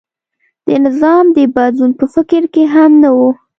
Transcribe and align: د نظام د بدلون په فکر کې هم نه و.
د 0.67 0.69
نظام 0.85 1.25
د 1.35 1.37
بدلون 1.55 1.91
په 1.99 2.05
فکر 2.13 2.41
کې 2.53 2.63
هم 2.73 2.91
نه 3.03 3.09
و. 3.15 3.17